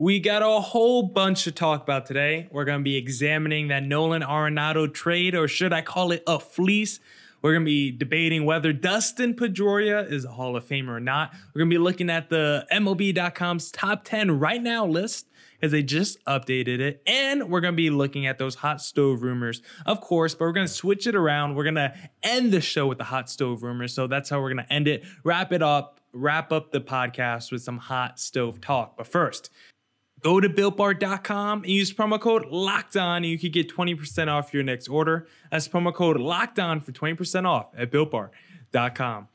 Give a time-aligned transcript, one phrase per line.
[0.01, 2.47] We got a whole bunch to talk about today.
[2.49, 6.39] We're going to be examining that Nolan Arenado trade, or should I call it a
[6.39, 6.99] fleece?
[7.43, 11.33] We're going to be debating whether Dustin Pedroia is a Hall of Famer or not.
[11.53, 15.27] We're going to be looking at the MLB.com's top 10 right now list
[15.59, 17.03] because they just updated it.
[17.05, 20.51] And we're going to be looking at those hot stove rumors, of course, but we're
[20.51, 21.53] going to switch it around.
[21.53, 23.93] We're going to end the show with the hot stove rumors.
[23.93, 27.51] So that's how we're going to end it, wrap it up, wrap up the podcast
[27.51, 28.97] with some hot stove talk.
[28.97, 29.51] But first,
[30.21, 34.53] Go to builtbar.com and use promo code locked on, and you can get 20% off
[34.53, 35.27] your next order.
[35.49, 39.27] That's promo code locked on for 20% off at builtbar.com.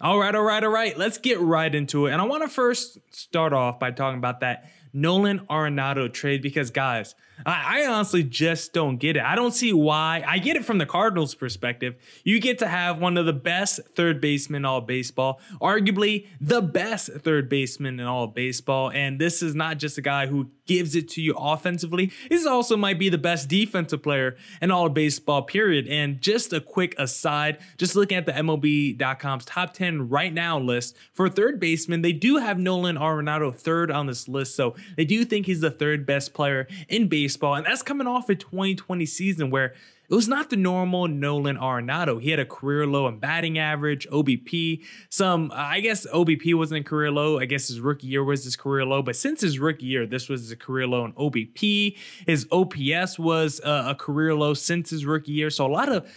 [0.00, 0.96] All right, all right, all right.
[0.96, 2.12] Let's get right into it.
[2.12, 6.70] And I want to first start off by talking about that Nolan Arenado trade because,
[6.70, 7.14] guys,
[7.46, 9.22] I, I, honestly just don't get it.
[9.22, 10.22] I don't see why.
[10.26, 11.96] I get it from the Cardinals' perspective.
[12.24, 16.60] You get to have one of the best third basemen in all baseball, arguably the
[16.60, 18.90] best third baseman in all baseball.
[18.90, 22.12] And this is not just a guy who gives it to you offensively.
[22.28, 25.88] This also might be the best defensive player in all baseball, period.
[25.88, 30.96] And just a quick aside, just looking at the MLB.com's top 10 right now list
[31.12, 34.54] for third baseman, they do have Nolan Arenado third on this list.
[34.54, 37.54] So they do think he's the third best player in baseball baseball.
[37.54, 39.74] And that's coming off a 2020 season where
[40.08, 42.20] it was not the normal Nolan Arenado.
[42.20, 44.84] He had a career low in batting average, OBP.
[45.08, 47.38] Some, I guess OBP wasn't a career low.
[47.38, 49.02] I guess his rookie year was his career low.
[49.02, 51.96] But since his rookie year, this was his career low in OBP.
[52.26, 55.50] His OPS was a, a career low since his rookie year.
[55.50, 56.10] So a lot of,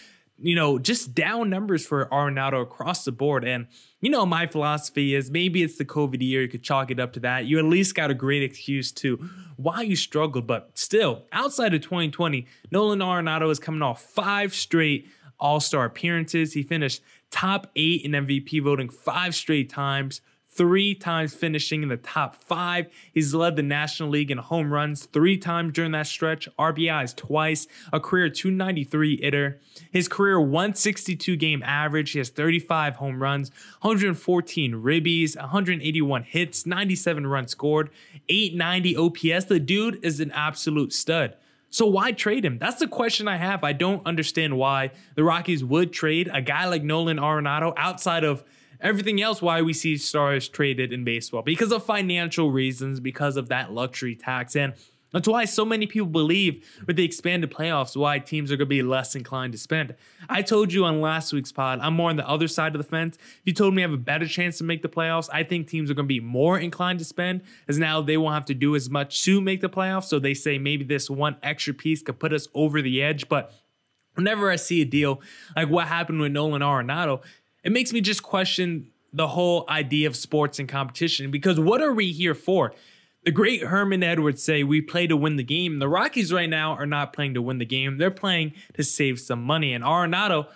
[0.44, 3.46] you know, just down numbers for Arenado across the board.
[3.46, 3.68] And
[4.02, 6.42] you know, my philosophy is maybe it's the COVID year.
[6.42, 7.46] You could chalk it up to that.
[7.46, 10.46] You at least got a great excuse to why you struggled.
[10.46, 15.08] But still, outside of 2020, Nolan Arenado is coming off five straight
[15.40, 16.54] All Star appearances.
[16.54, 20.20] He finished top eight in MVP voting five straight times
[20.56, 22.88] three times finishing in the top five.
[23.12, 27.68] He's led the National League in home runs three times during that stretch, RBIs twice,
[27.91, 29.59] a career 293 hitter.
[29.92, 33.50] His career 162 game average, he has 35 home runs,
[33.81, 37.90] 114 ribbies, 181 hits, 97 runs scored,
[38.30, 39.46] 890 OPS.
[39.46, 41.36] The dude is an absolute stud.
[41.74, 42.59] So why trade him?
[42.59, 43.63] That's the question I have.
[43.63, 48.44] I don't understand why the Rockies would trade a guy like Nolan Arenado outside of
[48.83, 53.49] everything else why we see stars traded in baseball because of financial reasons, because of
[53.49, 54.55] that luxury tax.
[54.55, 54.73] And
[55.13, 58.69] that's why so many people believe with the expanded playoffs why teams are going to
[58.69, 59.95] be less inclined to spend.
[60.27, 62.88] I told you on last week's pod, I'm more on the other side of the
[62.88, 63.16] fence.
[63.16, 65.67] If you told me I have a better chance to make the playoffs, I think
[65.67, 68.55] teams are going to be more inclined to spend as now they won't have to
[68.55, 70.05] do as much to make the playoffs.
[70.05, 73.29] So they say maybe this one extra piece could put us over the edge.
[73.29, 73.53] But
[74.15, 75.21] whenever I see a deal
[75.55, 77.21] like what happened with Nolan Arenado,
[77.63, 81.94] it makes me just question the whole idea of sports and competition because what are
[81.94, 82.74] we here for?
[83.25, 85.79] The great Herman Edwards say we play to win the game.
[85.79, 87.97] The Rockies right now are not playing to win the game.
[87.97, 89.74] They're playing to save some money.
[89.74, 90.47] And Arenado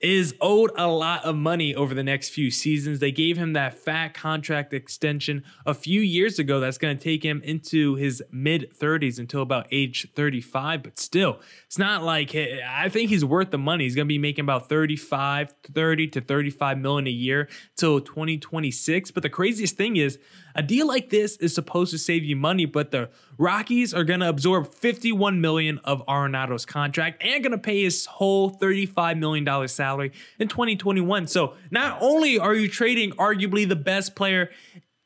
[0.00, 3.00] is owed a lot of money over the next few seasons.
[3.00, 7.24] They gave him that fat contract extension a few years ago that's going to take
[7.24, 12.88] him into his mid 30s until about age 35, but still, it's not like I
[12.88, 13.84] think he's worth the money.
[13.84, 19.10] He's going to be making about 35 30 to 35 million a year till 2026,
[19.10, 20.18] but the craziest thing is
[20.54, 24.20] a deal like this is supposed to save you money, but the Rockies are going
[24.20, 29.44] to absorb 51 million of Arenado's contract and going to pay his whole 35 million
[29.44, 31.26] dollar salary in 2021.
[31.26, 34.50] So, not only are you trading arguably the best player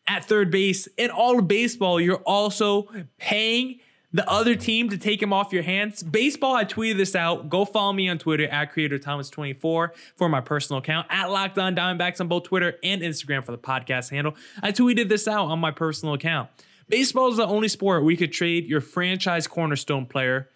[0.06, 2.88] at third base in all of baseball, you're also
[3.18, 3.80] paying
[4.12, 6.02] the other team to take him off your hands.
[6.02, 7.48] Baseball, I tweeted this out.
[7.48, 11.74] Go follow me on Twitter at Creator Thomas24 for my personal account, at Locked On
[11.74, 14.34] Diamondbacks on both Twitter and Instagram for the podcast handle.
[14.62, 16.50] I tweeted this out on my personal account.
[16.88, 20.48] Baseball is the only sport where you could trade your franchise cornerstone player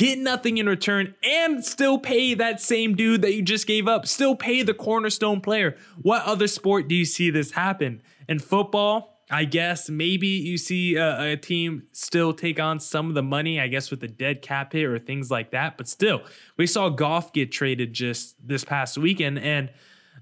[0.00, 4.06] get nothing in return, and still pay that same dude that you just gave up,
[4.06, 5.76] still pay the cornerstone player.
[6.00, 8.00] What other sport do you see this happen?
[8.26, 13.14] In football, I guess maybe you see a, a, team still take on some of
[13.14, 15.76] the money, I guess, with the dead cap hit or things like that.
[15.78, 16.22] But still,
[16.56, 19.38] we saw Goff get traded just this past weekend.
[19.38, 19.70] And,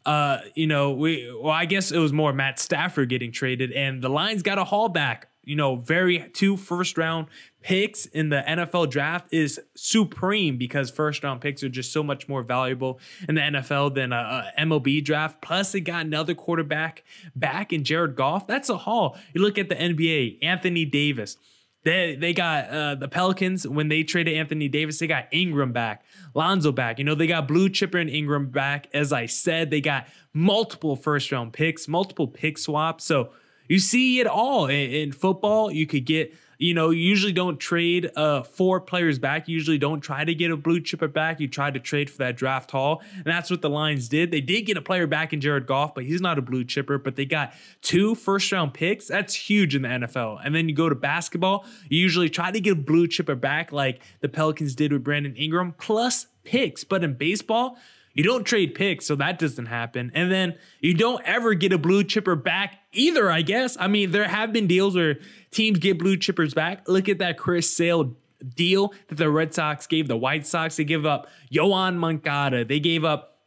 [0.05, 4.02] uh, you know, we, well, I guess it was more Matt Stafford getting traded, and
[4.02, 7.27] the Lions got a haul back you know, very two first round
[7.62, 12.29] picks in the NFL draft is supreme because first round picks are just so much
[12.29, 15.41] more valuable in the NFL than a, a MLB draft.
[15.41, 17.03] Plus, they got another quarterback
[17.35, 18.47] back in Jared Goff.
[18.47, 19.17] That's a haul.
[19.33, 21.39] You look at the NBA, Anthony Davis.
[21.83, 26.05] They, they got uh, the Pelicans when they traded Anthony Davis, they got Ingram back,
[26.35, 26.99] Lonzo back.
[26.99, 28.89] You know, they got Blue Chipper and Ingram back.
[28.93, 33.05] As I said, they got multiple first round picks, multiple pick swaps.
[33.05, 33.31] So,
[33.69, 35.70] you see it all in, in football.
[35.70, 39.49] You could get you know, you usually don't trade uh, four players back.
[39.49, 41.38] You usually don't try to get a blue chipper back.
[41.38, 43.00] You try to trade for that draft haul.
[43.15, 44.32] And that's what the Lions did.
[44.32, 46.99] They did get a player back in Jared Goff, but he's not a blue chipper.
[46.99, 49.06] But they got two first round picks.
[49.06, 50.41] That's huge in the NFL.
[50.44, 53.70] And then you go to basketball, you usually try to get a blue chipper back
[53.70, 56.82] like the Pelicans did with Brandon Ingram, plus picks.
[56.82, 57.79] But in baseball,
[58.19, 60.11] you don't trade picks, so that doesn't happen.
[60.12, 63.76] And then you don't ever get a blue chipper back either, I guess.
[63.79, 65.20] I mean, there have been deals where
[65.53, 66.88] teams get blue chippers back.
[66.88, 68.17] Look at that Chris Sale
[68.56, 70.75] deal that the Red Sox gave the White Sox.
[70.75, 72.65] They give up Yoan Moncada.
[72.65, 73.38] They gave up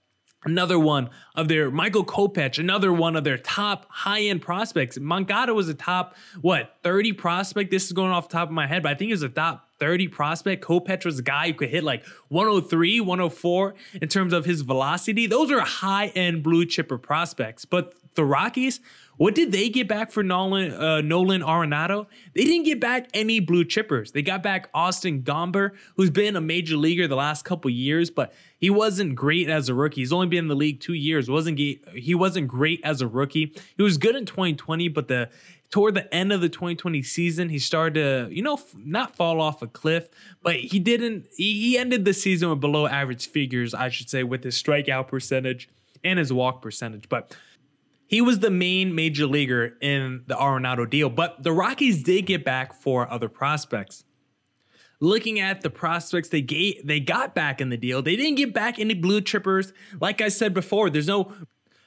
[0.46, 4.98] another one of their Michael Kopech, another one of their top high-end prospects.
[4.98, 7.72] Moncada was a top, what, 30 prospect?
[7.72, 9.28] This is going off the top of my head, but I think he was a
[9.28, 10.64] top 30 prospect.
[10.70, 15.26] A guy who could hit like 103, 104 in terms of his velocity.
[15.26, 17.66] Those are high-end blue chipper prospects.
[17.66, 18.80] But the Rockies,
[19.18, 22.06] what did they get back for Nolan uh, Nolan Arenado?
[22.36, 24.12] They didn't get back any blue chippers.
[24.12, 28.34] They got back Austin Gomber, who's been a major leaguer the last couple years, but
[28.60, 30.02] he wasn't great as a rookie.
[30.02, 31.30] He's only been in the league two years.
[31.30, 33.56] wasn't He wasn't great as a rookie.
[33.78, 35.30] He was good in 2020, but the
[35.72, 39.62] toward the end of the 2020 season, he started to, you know, not fall off
[39.62, 40.10] a cliff,
[40.44, 41.28] but he didn't.
[41.36, 45.70] He ended the season with below average figures, I should say, with his strikeout percentage
[46.04, 47.08] and his walk percentage.
[47.08, 47.36] But
[48.06, 52.44] he was the main major leaguer in the Arenado deal, but the Rockies did get
[52.44, 54.04] back four other prospects.
[55.00, 58.54] Looking at the prospects they gave, they got back in the deal, they didn't get
[58.54, 59.72] back any blue chippers.
[60.00, 61.34] Like I said before, there's no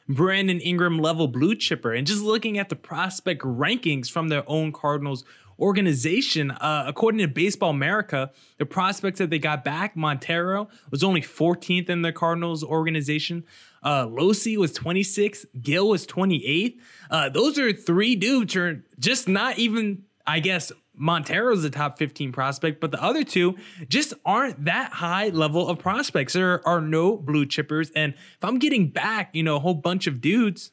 [0.09, 1.93] Brandon Ingram level blue chipper.
[1.93, 5.25] And just looking at the prospect rankings from their own Cardinals
[5.59, 11.21] organization, uh, according to Baseball America, the prospects that they got back, Montero was only
[11.21, 13.45] 14th in the Cardinals organization.
[13.83, 15.47] Uh, Locey was 26.
[15.63, 16.81] Gil was 28.
[17.11, 21.99] Uh, those are three dudes who are just not even, I guess, Montero's a top
[21.99, 23.57] 15 prospect, but the other two
[23.89, 26.35] just aren't that high level of prospects.
[26.35, 27.91] There are no blue chippers.
[27.97, 30.71] And if I'm getting back, you know, a whole bunch of dudes,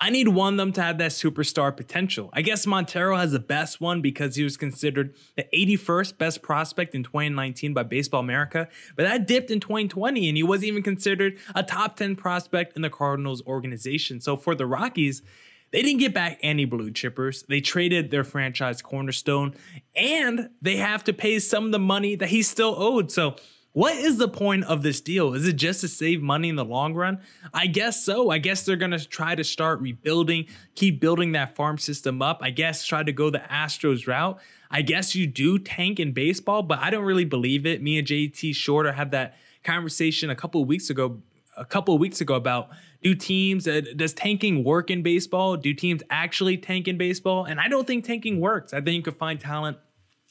[0.00, 2.30] I need one of them to have that superstar potential.
[2.32, 6.94] I guess Montero has the best one because he was considered the 81st best prospect
[6.94, 11.36] in 2019 by Baseball America, but that dipped in 2020 and he wasn't even considered
[11.52, 14.20] a top 10 prospect in the Cardinals organization.
[14.20, 15.22] So for the Rockies,
[15.70, 17.46] they didn't get back any blue chippers.
[17.46, 19.54] They traded their franchise cornerstone
[19.94, 23.12] and they have to pay some of the money that he still owed.
[23.12, 23.36] So
[23.72, 25.34] what is the point of this deal?
[25.34, 27.20] Is it just to save money in the long run?
[27.52, 28.30] I guess so.
[28.30, 32.40] I guess they're going to try to start rebuilding, keep building that farm system up.
[32.42, 34.40] I guess try to go the Astros route.
[34.70, 37.82] I guess you do tank in baseball, but I don't really believe it.
[37.82, 41.22] Me and JT Shorter had that conversation a couple weeks ago
[41.58, 42.70] a couple weeks ago about
[43.02, 45.56] do teams uh, does tanking work in baseball?
[45.56, 47.44] Do teams actually tank in baseball?
[47.44, 48.72] And I don't think tanking works.
[48.72, 49.78] I think you can find talent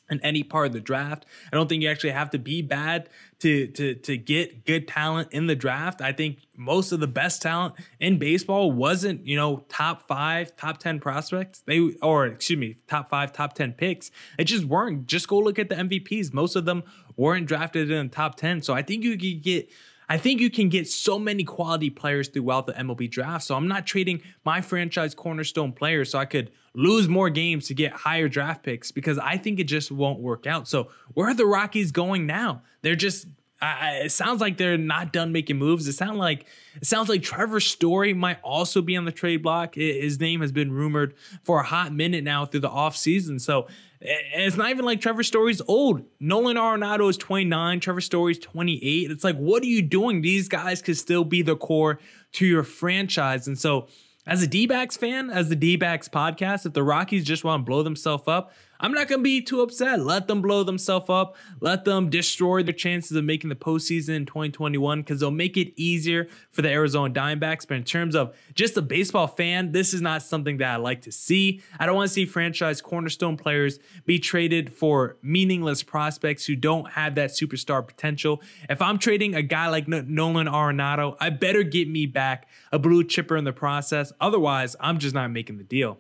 [0.10, 1.26] in any part of the draft.
[1.52, 3.10] I don't think you actually have to be bad
[3.40, 6.02] to to to get good talent in the draft.
[6.02, 10.78] I think most of the best talent in baseball wasn't, you know, top 5, top
[10.80, 11.62] 10 prospects.
[11.66, 14.12] They or excuse me, top 5, top 10 picks.
[14.38, 15.08] It just weren't.
[15.08, 16.34] Just go look at the MVPs.
[16.34, 16.84] Most of them
[17.16, 18.62] weren't drafted in the top 10.
[18.62, 19.70] So I think you could get
[20.10, 23.44] I think you can get so many quality players throughout the MLB draft.
[23.44, 27.74] So I'm not trading my franchise cornerstone players so I could lose more games to
[27.74, 30.68] get higher draft picks because I think it just won't work out.
[30.68, 32.62] So where are the Rockies going now?
[32.84, 33.28] They're just
[33.60, 35.88] I, it sounds like they're not done making moves.
[35.88, 36.46] It sounds like
[36.76, 39.76] it sounds like Trevor Story might also be on the trade block.
[39.76, 43.42] His name has been rumored for a hot minute now through the offseason.
[43.42, 43.68] So
[44.00, 46.04] it's not even like Trevor Story's old.
[46.20, 49.10] Nolan Arenado is 29, Trevor Story's 28.
[49.10, 50.22] It's like, what are you doing?
[50.22, 52.00] These guys could still be the core
[52.34, 53.48] to your franchise.
[53.48, 53.88] And so
[54.28, 57.82] as a D-backs fan, as the D-backs podcast, if the Rockies just want to blow
[57.82, 60.00] themselves up, I'm not going to be too upset.
[60.00, 61.36] Let them blow themselves up.
[61.60, 65.74] Let them destroy their chances of making the postseason in 2021 because they'll make it
[65.76, 67.68] easier for the Arizona Diamondbacks.
[67.68, 71.02] But in terms of just a baseball fan, this is not something that I like
[71.04, 71.62] to see.
[71.80, 76.92] I don't want to see franchise cornerstone players be traded for meaningless prospects who don't
[76.92, 78.42] have that superstar potential.
[78.70, 83.04] If I'm trading a guy like Nolan Arenado, I better get me back a blue
[83.04, 84.14] chipper in the process.
[84.20, 86.00] Otherwise, I'm just not making the deal.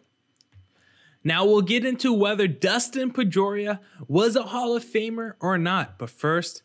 [1.28, 5.98] Now we'll get into whether Dustin Pedroia was a Hall of Famer or not.
[5.98, 6.64] But first,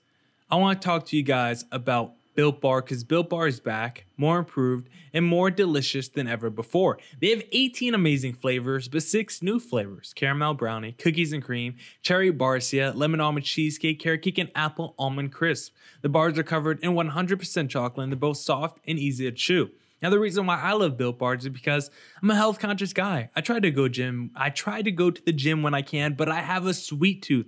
[0.48, 4.06] I want to talk to you guys about Built Bar because Built Bar is back,
[4.16, 6.98] more improved, and more delicious than ever before.
[7.20, 12.32] They have 18 amazing flavors, but six new flavors caramel brownie, cookies and cream, cherry
[12.32, 15.74] barcia, lemon almond cheesecake, carrot cake, and apple almond crisp.
[16.02, 19.70] The bars are covered in 100% chocolate and they're both soft and easy to chew.
[20.02, 21.90] Now, the reason why I love Built Bars is because
[22.20, 23.30] I'm a health conscious guy.
[23.36, 24.32] I try to go gym.
[24.34, 27.22] I try to go to the gym when I can, but I have a sweet
[27.22, 27.46] tooth.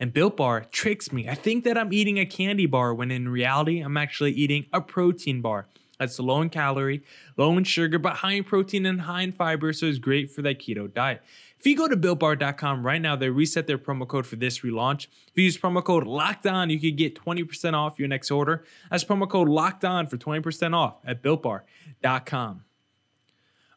[0.00, 1.28] And Built Bar tricks me.
[1.28, 4.80] I think that I'm eating a candy bar when in reality, I'm actually eating a
[4.80, 5.68] protein bar.
[5.98, 7.02] That's low in calorie,
[7.36, 10.42] low in sugar, but high in protein and high in fiber, so it's great for
[10.42, 11.22] that keto diet.
[11.58, 15.06] If you go to builtbar.com right now, they reset their promo code for this relaunch.
[15.28, 18.64] If you use promo code locked on, you could get 20% off your next order.
[18.90, 22.62] That's promo code locked on for 20% off at builtbar.com.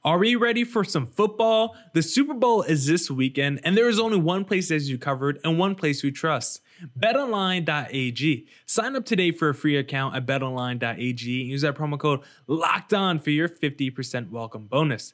[0.02, 1.76] Are we ready for some football?
[1.94, 5.42] The Super Bowl is this weekend, and there is only one place as you covered
[5.44, 6.62] and one place we trust.
[6.98, 8.48] BetOnline.ag.
[8.66, 12.94] Sign up today for a free account at BetOnline.ag and use that promo code Locked
[12.94, 15.14] On for your 50% welcome bonus.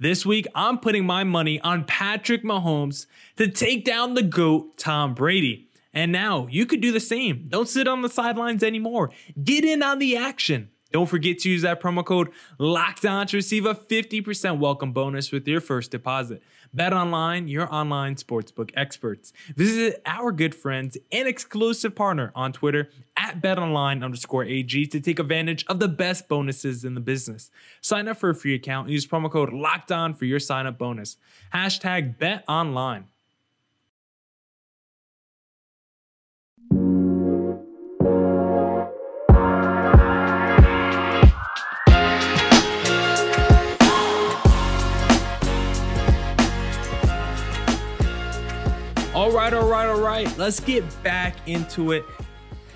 [0.00, 5.14] This week, I'm putting my money on Patrick Mahomes to take down the GOAT, Tom
[5.14, 5.68] Brady.
[5.92, 7.46] And now you could do the same.
[7.48, 9.12] Don't sit on the sidelines anymore.
[9.44, 10.70] Get in on the action.
[10.90, 15.30] Don't forget to use that promo code locked on to receive a 50% welcome bonus
[15.30, 16.42] with your first deposit.
[16.74, 19.32] Bet online, your online sportsbook experts.
[19.54, 25.20] Visit our good friends and exclusive partner on Twitter at betonline underscore AG to take
[25.20, 27.50] advantage of the best bonuses in the business.
[27.80, 30.66] Sign up for a free account and use promo code locked on for your sign
[30.66, 31.16] up bonus.
[31.54, 32.44] Hashtag bet
[49.14, 50.36] All right, all right, all right.
[50.36, 52.04] Let's get back into it.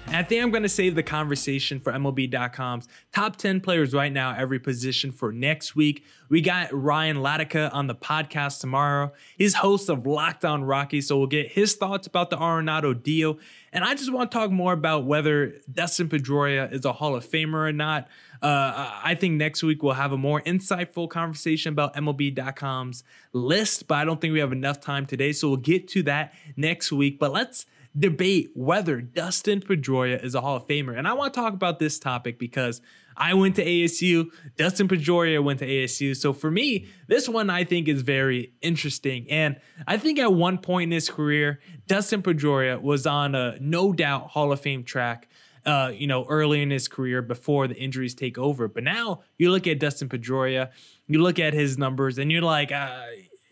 [0.06, 4.12] And I think I'm going to save the conversation for MLB.com's top 10 players right
[4.12, 6.04] now, every position for next week.
[6.28, 9.12] We got Ryan Latica on the podcast tomorrow.
[9.36, 13.40] He's host of Locked On Rockies, so we'll get his thoughts about the Arenado deal.
[13.72, 17.28] And I just want to talk more about whether Dustin Pedroia is a Hall of
[17.28, 18.06] Famer or not.
[18.42, 23.96] Uh, I think next week we'll have a more insightful conversation about MLB.com's list, but
[23.96, 25.32] I don't think we have enough time today.
[25.32, 27.18] So we'll get to that next week.
[27.18, 27.66] But let's
[27.98, 30.96] debate whether Dustin Pedroia is a Hall of Famer.
[30.96, 32.80] And I want to talk about this topic because
[33.16, 36.16] I went to ASU, Dustin Pedroia went to ASU.
[36.16, 39.28] So for me, this one I think is very interesting.
[39.28, 43.92] And I think at one point in his career, Dustin Pedroia was on a no
[43.92, 45.28] doubt Hall of Fame track.
[45.68, 48.68] Uh, you know, early in his career before the injuries take over.
[48.68, 50.70] But now you look at Dustin Pedroia,
[51.06, 53.02] you look at his numbers, and you're like, uh,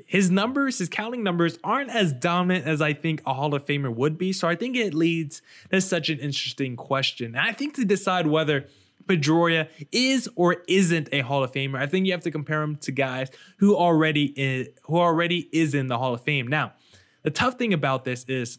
[0.06, 3.94] his numbers, his counting numbers aren't as dominant as I think a Hall of Famer
[3.94, 4.32] would be.
[4.32, 7.37] So I think it leads to such an interesting question.
[7.37, 8.66] And I think to decide whether
[9.06, 12.76] Pedroia is or isn't a Hall of Famer, I think you have to compare him
[12.76, 16.49] to guys who already is, who already is in the Hall of Fame.
[16.49, 16.73] Now,
[17.25, 18.58] the tough thing about this is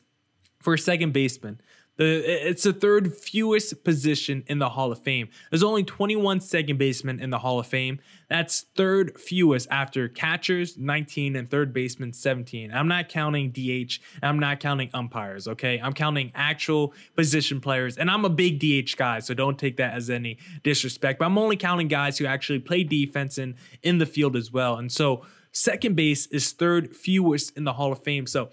[0.62, 1.62] for a second baseman,
[1.98, 5.30] the, it's the third fewest position in the Hall of Fame.
[5.50, 8.00] There's only 21 second basemen in the Hall of Fame.
[8.30, 12.72] That's third fewest after catchers, 19, and third baseman, 17.
[12.72, 14.00] I'm not counting DH.
[14.22, 15.80] I'm not counting umpires, okay?
[15.80, 17.98] I'm counting actual position players.
[17.98, 21.20] And I'm a big DH guy, so don't take that as any disrespect.
[21.20, 24.75] But I'm only counting guys who actually play defense in, in the field as well.
[24.75, 28.27] And so second base is third fewest in the Hall of Fame.
[28.27, 28.50] So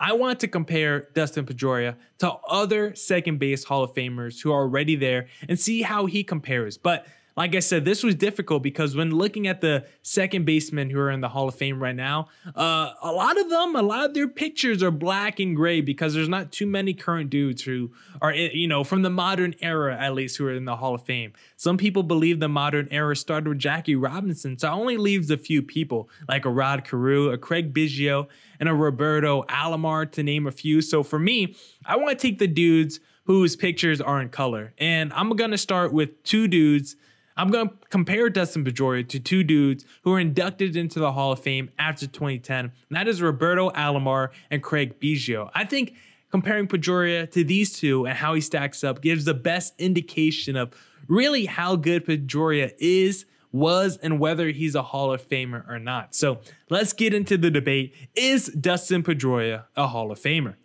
[0.00, 4.62] I want to compare Dustin Pedroia to other second base Hall of Famers who are
[4.62, 6.78] already there and see how he compares.
[6.78, 10.98] But like I said, this was difficult because when looking at the second basemen who
[10.98, 14.04] are in the Hall of Fame right now, uh, a lot of them, a lot
[14.04, 17.90] of their pictures are black and gray because there's not too many current dudes who
[18.20, 21.02] are, you know, from the modern era at least, who are in the Hall of
[21.02, 21.32] Fame.
[21.56, 25.36] Some people believe the modern era started with Jackie Robinson, so it only leaves a
[25.36, 28.26] few people like a Rod Carew, a Craig Biggio,
[28.58, 30.82] and a Roberto Alomar to name a few.
[30.82, 31.56] So for me,
[31.86, 35.92] I want to take the dudes whose pictures are in color, and I'm gonna start
[35.92, 36.96] with two dudes
[37.40, 41.32] I'm going to compare Dustin Pedroia to two dudes who were inducted into the Hall
[41.32, 45.50] of Fame after 2010, and that is Roberto Alomar and Craig Biggio.
[45.54, 45.94] I think
[46.30, 50.74] comparing Pedroia to these two and how he stacks up gives the best indication of
[51.08, 56.14] really how good Pedroia is, was, and whether he's a Hall of Famer or not.
[56.14, 57.94] So let's get into the debate.
[58.14, 60.56] Is Dustin Pedroia a Hall of Famer?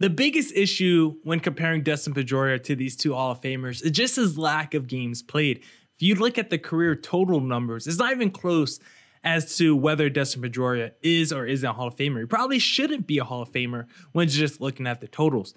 [0.00, 4.16] The biggest issue when comparing Dustin Pedroia to these two Hall of Famers is just
[4.16, 5.62] his lack of games played.
[5.96, 8.80] If you look at the career total numbers, it's not even close
[9.22, 12.20] as to whether Dustin Pedroia is or isn't a Hall of Famer.
[12.20, 15.54] He probably shouldn't be a Hall of Famer when just looking at the totals.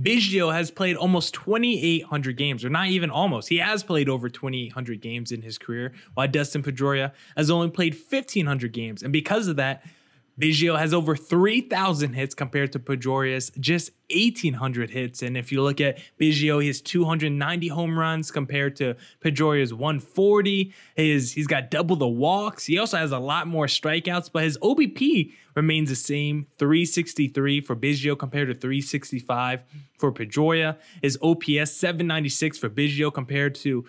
[0.00, 3.48] Biggio has played almost 2,800 games, or not even almost.
[3.48, 7.94] He has played over 2,800 games in his career, while Dustin Pedroia has only played
[7.94, 9.02] 1,500 games.
[9.02, 9.84] And because of that,
[10.38, 15.22] Biggio has over 3,000 hits compared to Pedroia's just 1,800 hits.
[15.22, 20.72] And if you look at Biggio, he has 290 home runs compared to Pedroia's 140.
[20.96, 22.66] His, he's got double the walks.
[22.66, 27.76] He also has a lot more strikeouts, but his OBP remains the same 363 for
[27.76, 29.62] Biggio compared to 365
[29.98, 30.76] for Pedroia.
[31.02, 33.84] His OPS 796 for Biggio compared to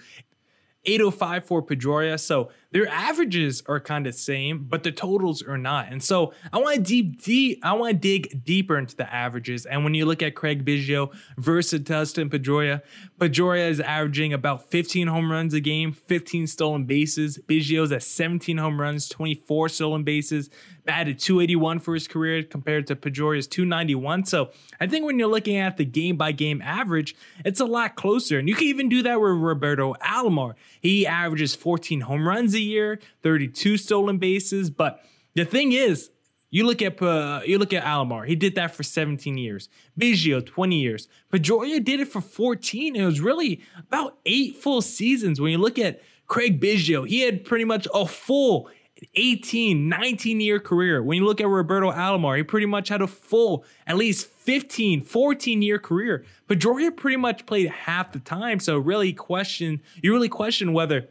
[0.85, 2.19] 805 for Pedroia.
[2.19, 5.91] So their averages are kind of same, but the totals are not.
[5.91, 9.65] And so I want to deep, deep, I want to dig deeper into the averages.
[9.65, 12.81] And when you look at Craig Biggio versus Dustin Pedroia,
[13.19, 17.37] Pedroia is averaging about 15 home runs a game, 15 stolen bases.
[17.45, 20.49] Biggio's at 17 home runs, 24 stolen bases,
[20.85, 24.25] batted 281 for his career compared to Pedroia's 291.
[24.25, 27.95] So I think when you're looking at the game by game average, it's a lot
[27.95, 28.39] closer.
[28.39, 30.55] And you can even do that with Roberto Alomar.
[30.79, 34.69] He averages 14 home runs year, 32 stolen bases.
[34.69, 35.03] But
[35.33, 36.09] the thing is,
[36.51, 38.27] you look at uh, you look at Alomar.
[38.27, 39.69] He did that for 17 years.
[39.99, 41.07] Biggio 20 years.
[41.31, 42.95] Pedroia did it for 14.
[42.95, 45.39] It was really about eight full seasons.
[45.39, 48.69] When you look at Craig Biggio, he had pretty much a full
[49.15, 51.01] 18, 19 year career.
[51.01, 55.01] When you look at Roberto Alomar, he pretty much had a full at least 15,
[55.01, 56.25] 14 year career.
[56.49, 58.59] Pedroia pretty much played half the time.
[58.59, 61.07] So really question you really question whether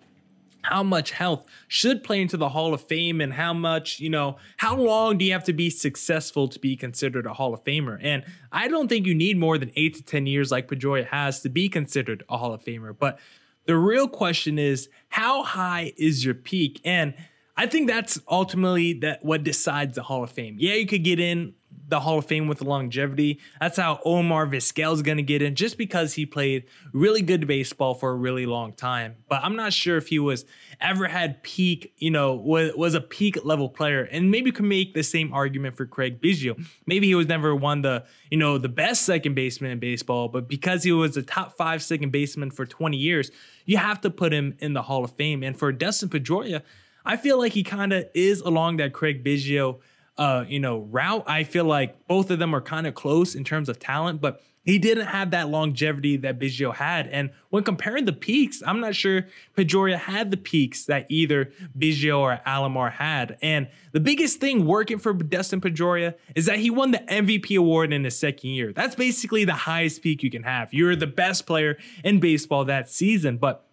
[0.62, 4.37] how much health should play into the Hall of Fame and how much, you know,
[4.59, 7.99] how long do you have to be successful to be considered a Hall of Famer?
[8.01, 11.40] And I don't think you need more than eight to 10 years like Pedroia has
[11.42, 12.96] to be considered a Hall of Famer.
[12.99, 13.18] But
[13.66, 16.81] the real question is, how high is your peak?
[16.85, 17.14] And
[17.57, 20.57] I think that's ultimately that what decides the Hall of Fame.
[20.59, 21.55] Yeah, you could get in
[21.90, 23.40] the Hall of Fame with longevity.
[23.61, 27.46] That's how Omar Vizquel is going to get in just because he played really good
[27.46, 29.16] baseball for a really long time.
[29.29, 30.44] But I'm not sure if he was
[30.81, 34.05] ever had peak, you know, was, was a peak level player.
[34.05, 36.64] And maybe you can make the same argument for Craig Biggio.
[36.87, 40.48] Maybe he was never one the, you know, the best second baseman in baseball, but
[40.48, 43.31] because he was a top five second baseman for 20 years,
[43.66, 45.42] you have to put him in the Hall of Fame.
[45.42, 46.62] And for Dustin Pedroia,
[47.05, 49.81] I feel like he kind of is along that Craig Biggio
[50.20, 51.24] uh, you know, route.
[51.26, 54.42] I feel like both of them are kind of close in terms of talent, but
[54.62, 57.06] he didn't have that longevity that Biggio had.
[57.06, 62.18] And when comparing the peaks, I'm not sure Pedroia had the peaks that either Biggio
[62.18, 63.38] or Alomar had.
[63.40, 67.90] And the biggest thing working for Dustin Pedroia is that he won the MVP award
[67.90, 68.74] in his second year.
[68.74, 70.74] That's basically the highest peak you can have.
[70.74, 73.66] You're the best player in baseball that season, but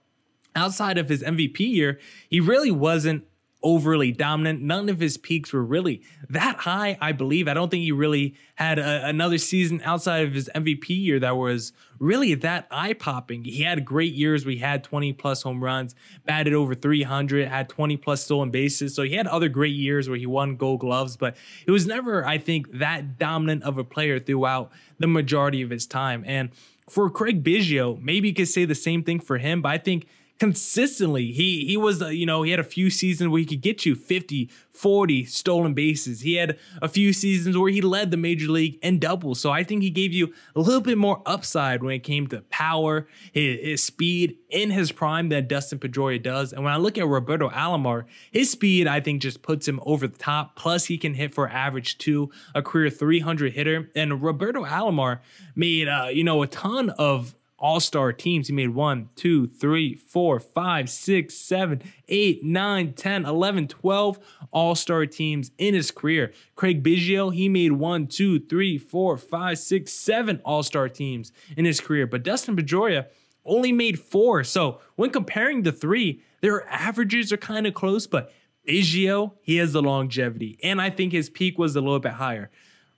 [0.56, 3.26] outside of his MVP year, he really wasn't
[3.64, 4.62] overly dominant.
[4.62, 7.48] None of his peaks were really that high, I believe.
[7.48, 11.36] I don't think he really had a, another season outside of his MVP year that
[11.36, 13.44] was really that eye popping.
[13.44, 17.70] He had great years where he had 20 plus home runs, batted over 300, had
[17.70, 18.94] 20 plus stolen bases.
[18.94, 22.26] So he had other great years where he won gold gloves, but it was never,
[22.26, 26.24] I think, that dominant of a player throughout the majority of his time.
[26.28, 26.52] And
[26.90, 30.08] for Craig Biggio, maybe you could say the same thing for him, but I think
[30.40, 31.32] consistently.
[31.32, 33.86] He he was uh, you know he had a few seasons where he could get
[33.86, 36.22] you 50, 40 stolen bases.
[36.22, 39.40] He had a few seasons where he led the major league in doubles.
[39.40, 42.42] So I think he gave you a little bit more upside when it came to
[42.50, 46.54] power, his, his speed in his prime than Dustin Pedroia does.
[46.54, 50.08] And when I look at Roberto Alomar, his speed I think just puts him over
[50.08, 50.56] the top.
[50.56, 53.90] Plus he can hit for average two, a career 300 hitter.
[53.96, 55.20] And Roberto Alomar
[55.56, 58.48] made uh, you know a ton of all star teams.
[58.48, 64.20] He made one, two, three, four, five, six, seven, eight, nine, 10, 11, 12
[64.52, 66.32] all star teams in his career.
[66.56, 71.66] Craig Biggio, he made one, two, three, four, five, six, seven all star teams in
[71.66, 72.08] his career.
[72.08, 73.08] But Dustin Pedroia
[73.46, 74.44] only made four.
[74.44, 78.32] So when comparing the three, their averages are kind of close, but
[78.68, 80.60] Biggio, he has the longevity.
[80.62, 82.52] And I think his peak was a little bit higher.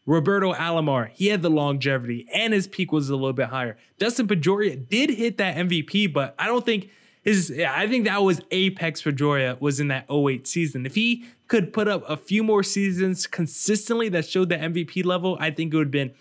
[0.10, 3.78] Roberto Alomar, he had the longevity and his peak was a little bit higher.
[4.00, 6.90] Dustin Pedroia did hit that MVP, but I don't think
[7.22, 10.88] his I think that was apex Pedroia was in that 08 season.
[10.88, 15.38] If he could put up a few more seasons consistently that showed the MVP level,
[15.40, 16.16] I think it would have been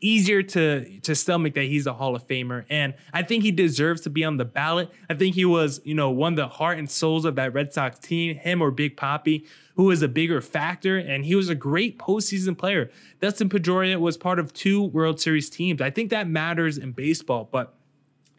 [0.00, 4.02] easier to to stomach that he's a Hall of Famer, and I think he deserves
[4.02, 4.90] to be on the ballot.
[5.08, 7.72] I think he was, you know, one of the heart and souls of that Red
[7.72, 8.36] Sox team.
[8.36, 12.56] Him or Big Poppy, who was a bigger factor, and he was a great postseason
[12.56, 12.90] player.
[13.20, 15.80] Dustin Pedroia was part of two World Series teams.
[15.80, 17.75] I think that matters in baseball, but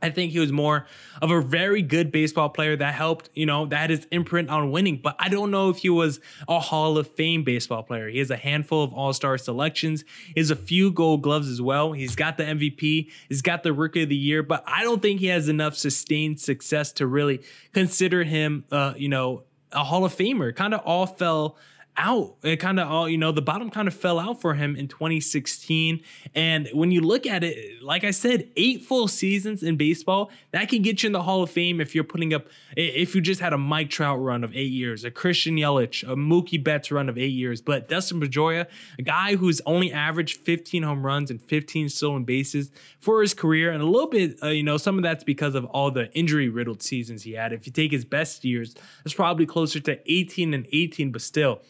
[0.01, 0.85] I think he was more
[1.21, 4.71] of a very good baseball player that helped, you know, that had his imprint on
[4.71, 4.99] winning.
[5.03, 8.07] But I don't know if he was a Hall of Fame baseball player.
[8.07, 10.03] He has a handful of All Star selections.
[10.33, 11.93] He has a few Gold Gloves as well.
[11.93, 13.09] He's got the MVP.
[13.27, 14.43] He's got the Rookie of the Year.
[14.43, 17.41] But I don't think he has enough sustained success to really
[17.73, 20.55] consider him, uh, you know, a Hall of Famer.
[20.55, 21.57] Kind of all fell
[21.97, 22.35] out.
[22.43, 24.87] It kind of all, you know, the bottom kind of fell out for him in
[24.87, 26.01] 2016.
[26.35, 30.69] And when you look at it, like I said, eight full seasons in baseball, that
[30.69, 33.41] can get you in the Hall of Fame if you're putting up, if you just
[33.41, 37.09] had a Mike Trout run of eight years, a Christian Yelich, a Mookie Betts run
[37.09, 37.61] of eight years.
[37.61, 38.67] But Dustin Pedroia,
[38.99, 43.71] a guy who's only averaged 15 home runs and 15 stolen bases for his career,
[43.71, 46.49] and a little bit, uh, you know, some of that's because of all the injury
[46.49, 47.53] riddled seasons he had.
[47.53, 51.61] If you take his best years, it's probably closer to 18 and 18, but still.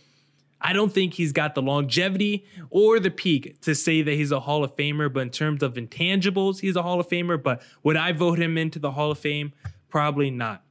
[0.59, 4.39] I don't think he's got the longevity or the peak to say that he's a
[4.39, 7.41] Hall of Famer, but in terms of intangibles, he's a Hall of Famer.
[7.41, 9.53] But would I vote him into the Hall of Fame?
[9.89, 10.63] Probably not.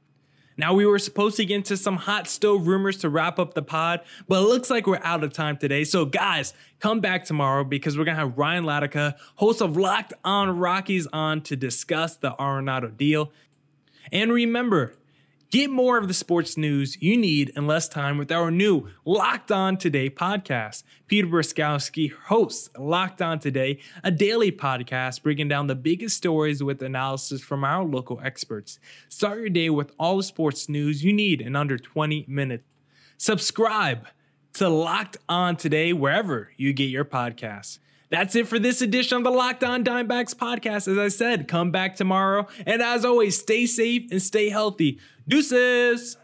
[0.59, 3.61] Now, we were supposed to get into some hot stove rumors to wrap up the
[3.61, 5.83] pod, but it looks like we're out of time today.
[5.83, 10.13] So, guys, come back tomorrow because we're going to have Ryan Latica, host of Locked
[10.25, 13.31] on Rockies, on to discuss the Arenado deal.
[14.11, 14.95] And remember,
[15.49, 19.49] Get more of the sports news you need in less time with our new Locked
[19.49, 20.83] On Today podcast.
[21.07, 26.81] Peter Bukowski hosts Locked On Today, a daily podcast breaking down the biggest stories with
[26.81, 28.77] analysis from our local experts.
[29.07, 32.65] Start your day with all the sports news you need in under 20 minutes.
[33.17, 34.05] Subscribe
[34.55, 37.79] to Locked On Today wherever you get your podcasts.
[38.09, 40.87] That's it for this edition of the Locked On Diamondbacks podcast.
[40.87, 42.47] As I said, come back tomorrow.
[42.65, 44.99] And as always, stay safe and stay healthy.
[45.27, 46.17] Deuces.